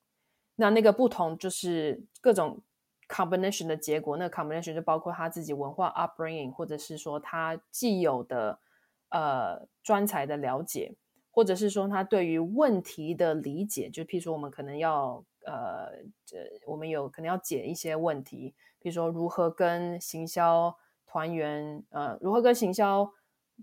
[0.56, 2.60] 那那个不同就是各种
[3.08, 8.58] combination 的结果，那个 combination 就包括他自己文化 upbringing，或者是说他既有的
[9.10, 10.94] 呃专才的了解。
[11.32, 15.88] 或者是说他对于问题的理解，就譬如说我们可能要呃，
[16.26, 20.76] 这我们有可能要解一些问题，比如说如何跟行销
[21.06, 23.12] 团员呃，如何跟行销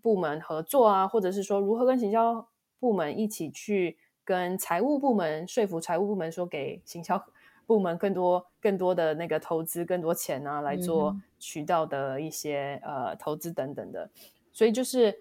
[0.01, 2.47] 部门合作啊，或者是说如何跟行销
[2.79, 7.23] 部门一起去跟财务部门说服财务部门说给行销
[7.65, 14.09] 部门更多更多的那个投资更多钱啊，来做渠道的一些呃投资等等的。
[14.53, 15.17] 所以就是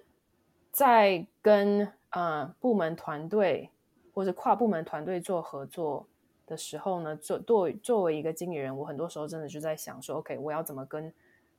[0.71, 3.71] 在跟呃部门团队
[4.15, 6.07] 或者跨部门团队做合作
[6.47, 11.13] 的时候呢，作作作为一个经理人，我很多时候真的就在想说，OK，我要怎么跟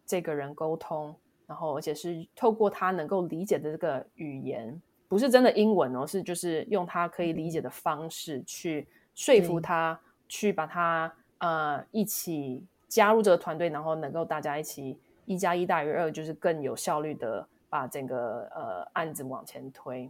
[0.05, 1.13] 这个人沟通？
[1.45, 20.09] 然后，而且是透过他能够理解的这个语言，不是真的英文哦，是就是用他可以理解的方式去说服他，去把他呃一起加入这个团队，然后能够大家一起一加一大于二，就是更有效率的把整个呃案子往前推。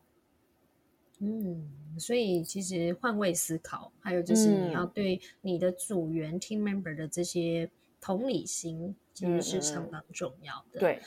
[1.20, 8.96] 嗯，所以其实换位思考，还有就是你要对你的组员 team member 的这些同理心。
[9.18, 10.80] 其实是相当重要的。
[10.80, 11.02] 对，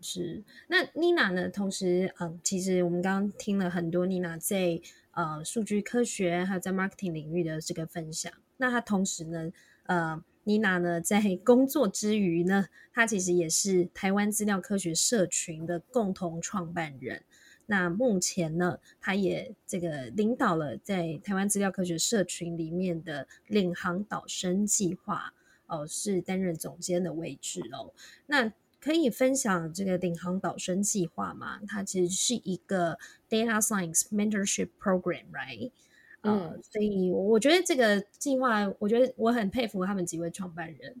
[0.00, 0.42] 是。
[0.68, 1.48] 那妮娜呢？
[1.48, 4.80] 同时，嗯，其实我们刚刚听了很多妮娜在
[5.12, 8.32] 呃数据科学还有在 marketing 领域的这个分享。
[8.56, 9.50] 那她同时呢，
[9.84, 17.22] 呃，妮娜呢在工作之余呢，她其实也是台湾资料科学社群的共同创办人。
[17.66, 25.32] 那目前呢，她也这个领导了在台湾资料科学社群里面的领航导生计划。
[25.66, 27.94] 哦，是担任总监的位置哦。
[28.26, 28.52] 那
[28.84, 31.58] 可以分享这个领航导生计划吗？
[31.66, 32.98] 它其实是一个
[33.30, 35.70] data science mentorship program，right？
[36.22, 40.96] 嗯，所以我觉得这个计划，我觉得我很佩服他们几位创办人。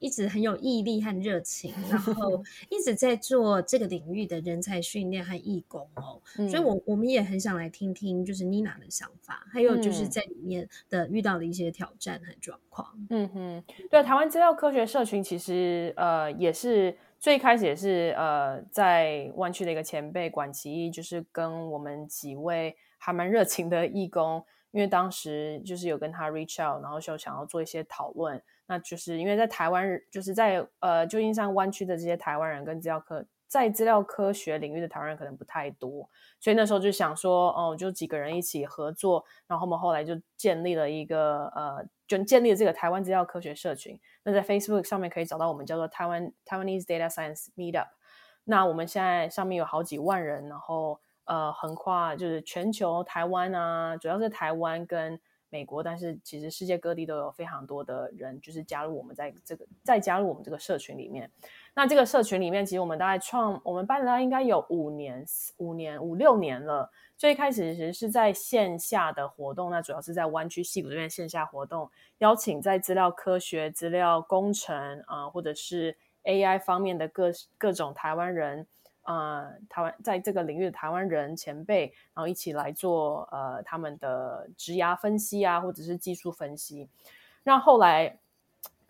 [0.00, 12.96] 一直很有毅力和热情，然后 一直在做这个领域的人才训练和义工哦，所以，我我们也很想来听听，就是妮娜的想法，还有就是在里面的遇到的一些挑战和状况。
[13.10, 28.40] 嗯哼，对，台湾资料科学社群其实呃也是最开始也是呃在湾区的一个前辈管其义，就是跟我们几位还蛮热情的义工，因为当时就是有跟他 reach out，然后就想要做一些讨论。
[28.66, 36.08] 那就是因为在台湾，就是在呃旧金山湾区的这些台湾人跟资料科在资料科学领域的台湾人可能不太多，
[36.38, 43.98] 所以那时候就想说，哦，就几个人一起合作，然后我们后来就建立了一个呃，就建立了这个台湾资料科学社群。
[44.22, 47.88] 那在 Facebook 上面可以找到我们叫做台湾 Taiwanese Data Science Meetup。
[48.44, 55.18] 那我们现在上面有好几万人，然后呃横跨就是全球台湾啊，主要是台湾跟。
[55.50, 61.30] 美国，但是其实世界各地都有非常多的人，就是加入我们在这个再加入我们这个社群里面。
[61.74, 65.24] 那这个社群里面，其实我们大概创我们办了应该有五年、
[65.58, 66.90] 五年、五六年了。
[67.16, 78.66] 最开始其实是在线下的活动，那主要是在湾区西谷这边线下活动，邀请在资料科学、资料工程啊，或者是 AI 方面的各各种台湾人。
[79.08, 86.90] 呃，台湾在这个领域的台湾人前辈，然后一起来做呃他们的职涯分析啊，或者是技术分析。
[87.42, 88.18] 那后来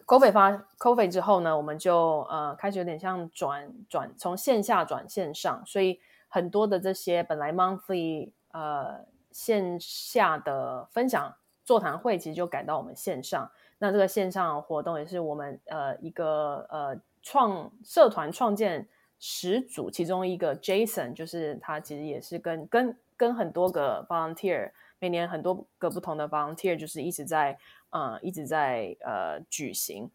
[0.04, 11.32] COVID 发 COVID 之后呢，我们就呃开始有点像转转从线下转线上，所以很多的这些本来 monthly 呃线下的分享
[11.64, 13.48] 座谈会，其实就改到我们线上。
[13.78, 18.88] 那这个线上活动也是我们呃一个呃创社团创建。
[19.18, 27.58] 始祖其中一个 Jason，就是他其实也是跟跟跟很多个 volunteer，每年很多个不同的 volunteer，就是一直在
[27.90, 30.08] 呃一直在呃举行。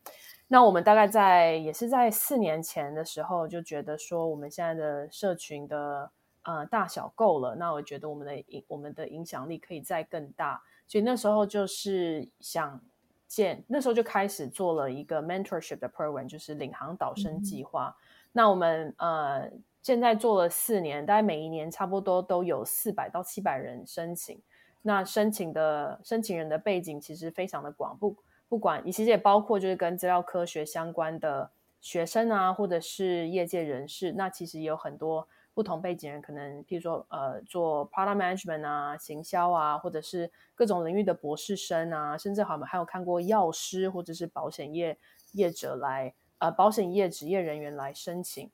[0.48, 6.12] 那我们大概在也是在四年前的时候就觉得说，我们现在的社群的
[6.44, 12.80] 呃大小够了，那我觉得我们的影我们的影响力可以再更大，所以那时候就是想
[13.28, 17.96] 建，那时候就开始做了一个 mentorship 的 program，就是领航导生计划。
[18.34, 19.50] 那我们呃
[19.82, 24.42] 现在做了四年，大概每一年差不多都有四百到七百人申请。
[24.82, 28.18] 那申请的申请人的背景其实非常的广，不
[28.50, 34.12] 不管，其实也包括就是跟资料科学相关的学生啊，或者是业界人士。
[34.12, 44.98] 那其实也有很多不同背景人，可能譬如说呃做 product management 啊、行销啊，或者是各种领域的博士生啊，甚至好像还有看过药师或者是保险业
[45.34, 46.14] 业者来。
[46.44, 48.50] 呃，保险业职业人员来申请，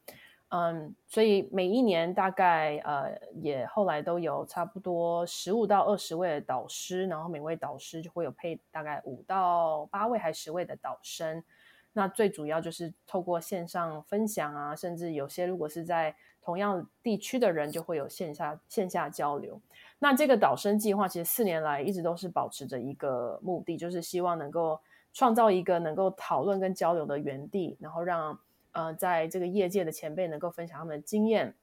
[0.49, 11.43] 嗯，所以每一年大概呃也后来都有差不多十五到二十位的导师，然后每位导师就会有配大概五到八位还十位的导生。
[11.91, 19.59] 那最主要就是透过线上分享啊，甚至有些如果是在同样地区的人，就会有线下线下交流。
[19.97, 24.79] 那这个导生计划其实四年来一直都是保持着一个目的，就是希望能够。
[25.19, 28.39] 创造一个能够讨论跟交流的园地，然后让
[28.71, 31.53] 呃在这个业界的前辈能够分享他们的经验，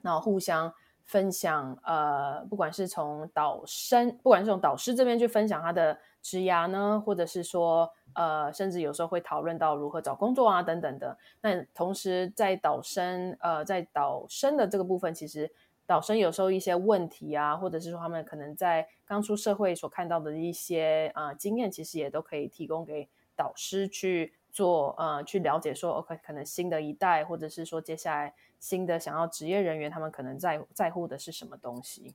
[0.00, 0.72] 然后互相
[1.04, 11.18] 分享，呃，不管是从导生，不管是从导师这边去分享他的职涯呢，或者是说，呃，甚至有时候会讨论到如何找工作啊等等的。
[11.42, 15.52] 那同时在导生，呃，在导生的这个部分，其实
[15.86, 28.34] 导生有时候一些问题啊，或者是说他们可能在刚出社会所看到的一些啊经验，其实也都可以提供给导师去做，呃，去了解说，OK，可能新的一代，或者是说接下来。
[28.60, 32.14] 新的想要职业人员，他们可能在在乎的是什么东西？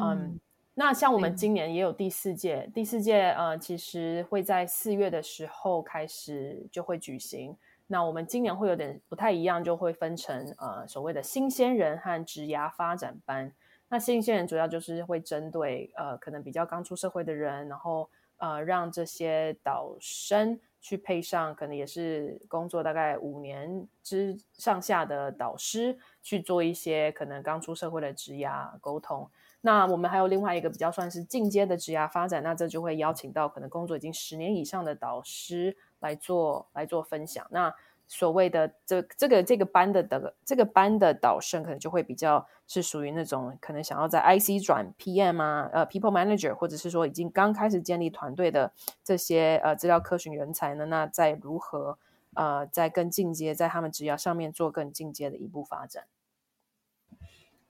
[0.00, 0.38] 嗯，
[0.74, 7.56] 那像我们今年也有第四届，第四届呃，其实会在四月的时候开始就会举行。
[7.86, 13.52] 那我们今年会有点不太一样，就会分成呃所谓的新鲜人和职涯发展班。
[13.88, 20.58] 那新鲜人主要就是会针对呃可能比较刚出社会的人，然后呃让这些导生。
[20.78, 29.28] 去配上可能也是工作大概五年之上下的导师去做一些可能刚出社会的职涯沟通。
[29.62, 35.76] 那我们还有另外一个比较算是进阶的职涯发展，那这就会邀请到可能工作已经十年以上的导师
[36.06, 37.44] 来做来做分享。
[37.50, 37.74] 那
[38.06, 50.86] 所谓的这这个这个班的的这个班的导生，可能就会比较是属于那种可能想要在 IC 转 PM 啊，呃，People Manager，或者是说已经刚开始建立团队的这些呃资料科学人才呢？
[50.86, 51.98] 那在如何
[52.34, 56.04] 呃在更进阶，在他们职业上面做更进阶的一步发展？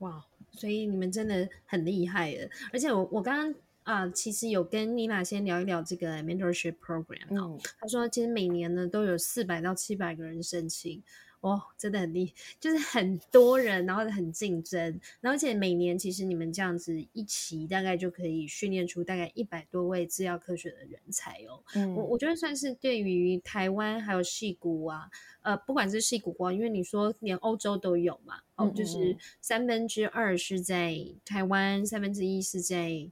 [0.01, 3.55] 哇，所以你们真的很厉害的，而且我我刚刚。
[3.87, 7.57] 啊，其实有跟妮娜先聊一聊这个 mentorship program 哦。
[7.78, 11.01] 他说，其实每年呢都有四百到七百个人申请，
[11.41, 21.62] 哦，真的很厉，就是很多人，然后很竞争，而且每年其实你们这样子一期大概就可以训练出大概一百多位制药科学的人才哦。
[21.76, 25.09] 嗯，我我觉得算是对于台湾还有戏谷啊，
[25.43, 33.09] 呃，不管是戏谷光，因为你说连欧洲都有嘛，哦，就是三分之二是在台湾，三分之一是在。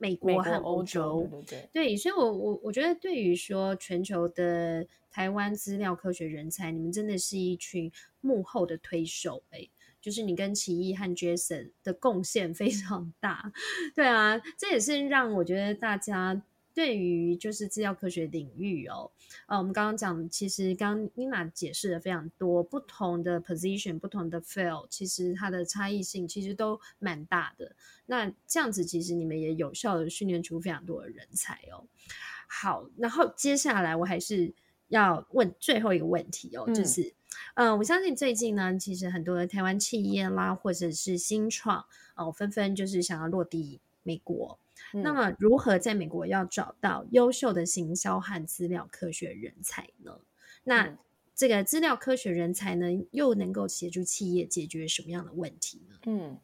[0.00, 1.28] 美国和欧洲，
[1.74, 7.92] 对，所以，我我我觉得，对于说全球的台湾资料科学人才，你们真的是一群
[8.22, 9.68] 幕后的推手，哎，
[10.00, 13.52] 就是你跟奇艺和 Jason 的贡献非常大，
[13.94, 16.42] 对啊，这也是让我觉得大家。
[16.72, 19.10] 对于就是资料科学领域哦，
[19.46, 27.74] 呃，我们刚刚讲，其实刚 Nina 解释的非常多，不同的 position、不同的 field，其实它的差异性其实都蛮大的。
[28.06, 31.84] 那这样子，其实你们也有效的训练出非常多的人才哦。
[32.48, 34.52] 好，然后接下来我还是
[34.88, 37.14] 要问最后一个问题哦，就是，
[37.54, 44.58] 嗯，我相信最近呢，其实很多的台湾企业啦，或者是新创哦，纷纷就是想要落地美国。
[44.92, 50.20] 那么，如何在美国要找到优秀的行销和资料科学人才呢？
[50.64, 50.98] 那
[51.34, 55.96] 这个资料科学人才呢，又能够协助企业解决什么样的问题呢？
[56.06, 56.38] 嗯，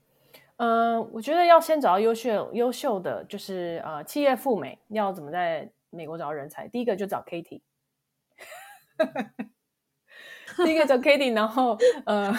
[0.57, 6.67] 呃，我觉得要先找到优秀、优秀的，就是呃，企业赴美要怎么在美国找到人才？
[6.69, 7.61] 第一个就找 Katie。
[10.65, 11.77] 第一个找 Katie，然后
[12.07, 12.35] 呃，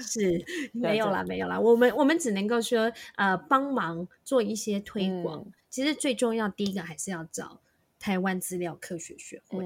[0.00, 1.58] 是没有啦，没有啦。
[1.58, 5.44] 我们我们只能够说呃，帮忙做一些推广。
[5.70, 7.60] 其实最重要，第一个还是要找
[7.98, 9.58] 台湾资料科学学会，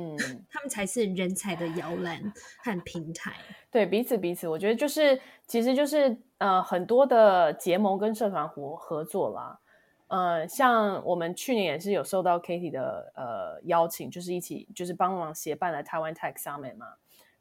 [0.49, 3.35] 他们才是人才的摇篮和平台。
[3.71, 9.61] 对，彼此彼此，我觉得就是，其实就是呃，很多的结盟跟社团合合作啦。
[10.07, 16.95] 呃，像我们去年也是有受到 Katie 的呃邀请，就是一起就是帮忙协办了台湾 Tech Summit 嘛，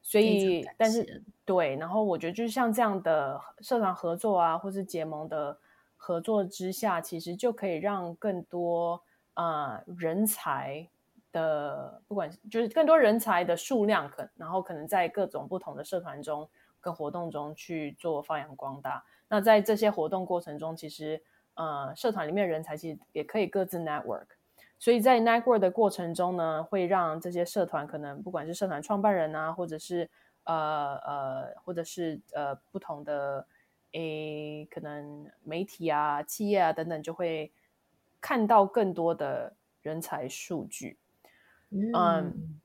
[0.08, 5.60] 所以但是对，然后我觉得就是像这样的社团合作啊，或是结盟的
[5.97, 9.03] 合作之下，其实就可以让更多
[9.34, 10.88] 啊人才
[11.34, 16.47] 的，不管就是更多人才的数量可，然后可能在各种不同的社团中
[16.80, 19.03] 跟活动中去做发扬光大。
[19.28, 21.22] 那在这些活动过程中，其实。
[21.60, 24.28] 呃，社团里面人才其实也可以各自 network，
[24.80, 30.09] 所以在 network 的过程中呢，会让这些社团可能不管是社团创办人啊，或者是
[30.43, 33.47] 呃呃，或者是呃不同的
[33.93, 37.51] 诶，可能媒体啊、企业啊等等，就会
[38.21, 40.97] 看到更多的人才数据。
[41.71, 42.59] 嗯，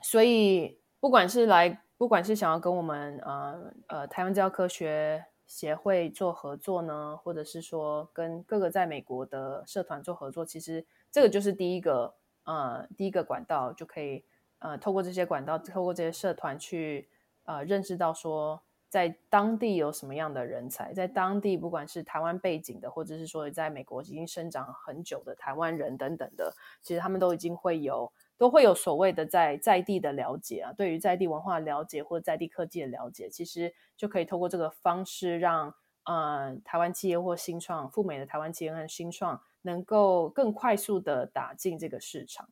[0.00, 5.24] 所以不管是来，不管是想要跟我们呃呃台湾教科学。
[5.48, 10.84] 协会做合作呢，或者是说跟各个在美国的社团做合作，其实
[11.16, 12.14] 这个就是第一个
[12.44, 14.22] 呃第一个管道，就可以
[14.58, 17.08] 呃透过这些管道，透过这些社团去
[17.44, 35.72] 呃认识到说在当地有什么样的人才，在当地不管是台湾背景的，或者是说在美国已经生长很久的台湾人等等的，其实他们都已经会有都会有所谓的在在地的了解啊，对于在地文化了解或者在地科技的了解，其实就可以透过这个方式让
[36.04, 42.48] 呃台湾企业或新创赴美的台湾企业和新创能够更快速的打进这个市场。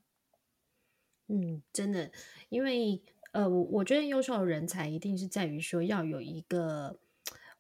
[1.29, 2.11] 嗯，真的，
[2.51, 3.01] 因为
[3.33, 6.99] 呃，我我觉得优秀的人才一定是在于说要有一个，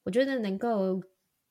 [0.02, 1.02] 我觉得能够。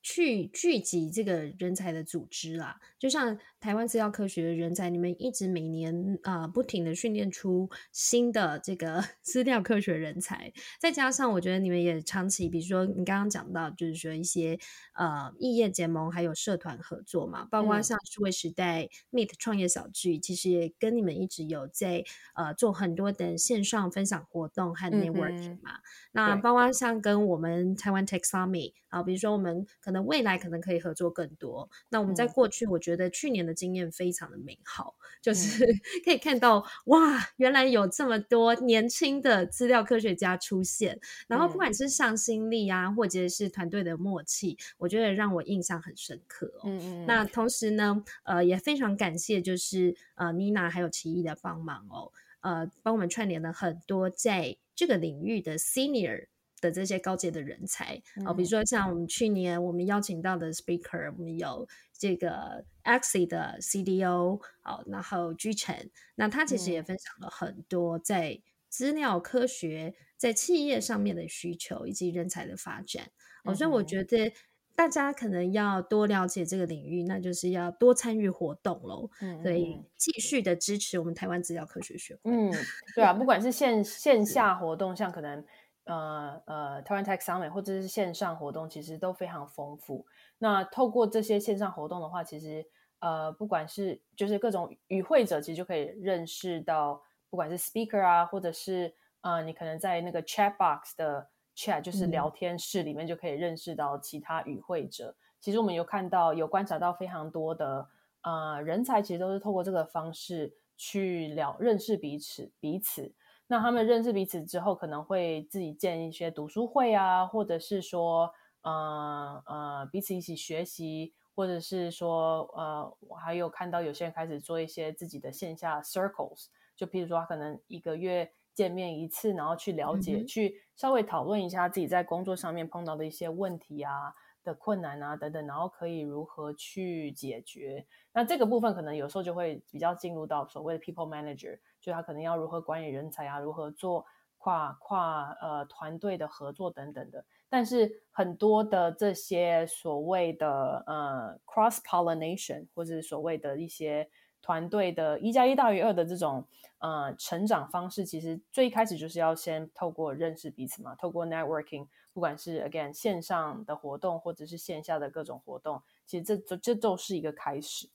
[0.06, 10.52] 去聚集这个人才的组织啦，就像台湾资料科学的人才，你们一直每年啊不停的训练出新的这个 资料科学人才，
[10.82, 14.60] 再加上我觉得你们也长期，比如说你刚刚讲到，就是说一些
[14.96, 22.04] 呃异业结盟，还有社团合作嘛，包括像数位时代 Meet 创业小聚，其实也跟你们一直有在
[22.36, 25.80] 呃做很多的线上分享活动和 networking 嘛，
[26.12, 31.70] 那包括像跟我们台湾 Tech Summit 啊，比如说我们可能未来可能可以合作更多。
[31.88, 35.66] 那我们在过去，我觉得去年的经验非常的美好，就是
[36.04, 41.00] 可以看到哇，原来有这么多年轻的资料科学家出现。
[41.28, 46.52] 然后不管是向心力啊，或者是团队的默契，我觉得让我印象很深刻。
[46.64, 47.06] 嗯嗯。
[47.06, 56.28] 那同时呢，呃，也非常感谢就是呃妮娜还有奇艺的帮忙哦，呃，帮我们串联了很多在这个领域的 senior。
[56.64, 65.76] 的这些高阶的人才啊，比如说像我们去年我们邀请到的 speaker，我们有这个 Axie 的 CDO 哦，然后居成，
[66.16, 68.40] 那他其实也分享了很多在
[68.70, 73.10] 资料科学在企业上面的需求以及人才的发展。
[73.44, 74.34] 哦，所以我觉得
[74.76, 79.10] 大家可能要多了解这个领域，那就是要多参与活动喽。
[79.20, 82.32] 嗯，所以继续的支持我们台湾资料科学学会。
[82.32, 82.52] 嗯，
[82.96, 85.46] 对啊，不管是线线下活动，像可能。
[85.86, 90.06] 呃呃，台湾 Tech Summit 或者是线上活动，其实都非常丰富。
[90.38, 92.66] 那透过这些线上活动的话，其实
[93.00, 105.16] 呃，不管是就是各种与会者，其实就可以认识到，不管是 speaker 啊，或者是呃，你可能在那个 chat box 的 chat，就是聊天室里面就可以认识到其他与会者。
[105.42, 107.90] 其实我们有看到，有观察到非常多的
[108.22, 113.14] 呃人才，其实都是透过这个方式去聊认识彼此彼此。
[113.48, 134.14] 那他们认识彼此之后，可能会自己建一些读书会啊，或者是说，呃呃，彼此一起学习，或者是说，呃，我还有看到有些人开始做一些自己的线下 circles，就譬如说，可能一个月见面一次，然后去了解，去稍微讨论一下自己在工作上面碰到的一些问题啊。
[134.46, 137.88] 的困难啊，等等，然后可以如何去解决？
[138.12, 144.06] 那这个部分可能有时候就会比较进入到所谓的 people manager，就他可能要如何管理人才啊，如何做
[144.38, 147.26] 跨跨呃团队的合作等等的。
[147.50, 154.10] 但是很多的这些所谓的呃 cross pollination，或者所谓的一些
[154.42, 156.48] 团队的一加一大于二的这种
[156.80, 161.88] 呃成长方式，其实最开始就是要先透过认识彼此嘛，透过 networking。
[162.14, 167.90] 不管是 again 线上的活动，或者是线下的各种活动，其实这这这都是一个开始。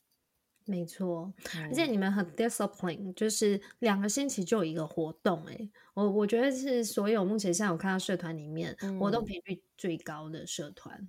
[0.69, 1.33] 没错，
[1.65, 5.43] 而且你们很 discipline，就是两个星期就有一个活动。
[5.47, 11.01] 哎，我我觉得是所有目前现在我看到社团里面活动频率最高的社团。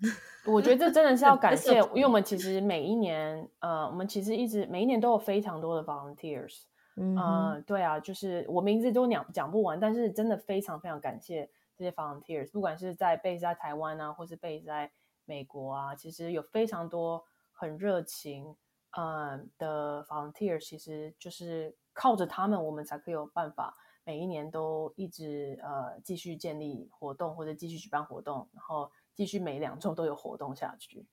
[0.46, 6.62] 我觉得这真的是要感谢，因为我 们其实每一年，呃，我们其实一直每一年都有非常多的 volunteers。
[6.96, 11.50] 嗯，对啊，就是我名字都讲讲不完，但是真的非常非常感谢。
[11.78, 14.92] 这些 volunteers，不管是在 base 在台湾啊，或是 base 在
[15.24, 18.54] 美国啊，其实有非常多很热情
[18.92, 31.06] 嗯的 volunteer 其实就是靠着他们，我们才可以有办法每一年都一直呃继续建立活动，或者继续举办活动，然后继续每两周都有活动下去。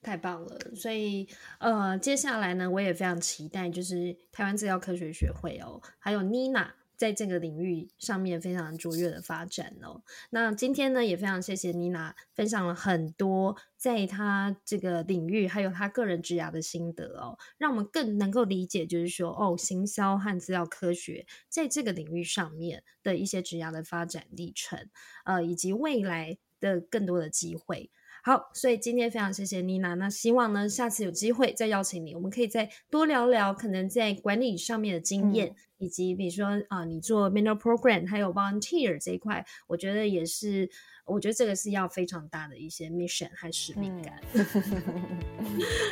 [0.00, 0.56] 太棒了！
[0.76, 6.70] 所以呃，接下来呢，我也非常期待，就是台湾制药科学学会哦，还有 Nina。
[6.98, 10.02] 在这个领域上面非常卓越的发展哦。
[10.30, 24.90] 那今天呢，也非常谢谢妮娜分享了很多在她这个领域还有她个人职涯的心得哦，让我们更能够理解，就是说哦，行销和资料科学在这个领域上面的一些职涯的发展历程，
[25.24, 27.90] 呃，以及未来的更多的机会。
[28.28, 29.94] 好，所以今天非常谢谢妮娜。
[29.94, 40.68] 那希望呢，下次有机会再邀请你，我们可以再多聊聊可能在管理上面的经验，以及比如说啊，你做 mentor program 还有 volunteer 这一块，我觉得也是，
[41.06, 44.20] 我觉得这个是要非常大的一些 mission 和使命感。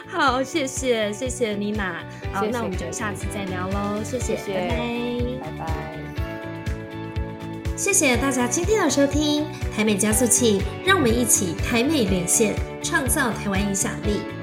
[0.06, 2.04] 好，谢谢谢谢妮娜。
[2.34, 4.02] 好，那我们就下次再聊喽。
[4.04, 5.95] 谢谢，拜拜，拜拜。
[7.76, 9.44] 谢谢大家今天的收听，
[9.76, 14.35] 台美加速器，让我们一起台美连线，创造台湾影响力。